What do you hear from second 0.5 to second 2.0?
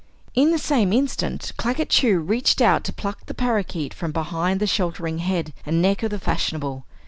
same instant, Claggett